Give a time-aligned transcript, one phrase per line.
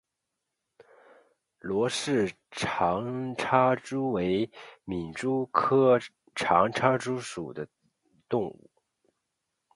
[1.59, 4.49] 罗氏长插蛛为
[4.83, 5.99] 皿蛛科
[6.33, 7.67] 长插蛛属的
[8.27, 8.67] 动物。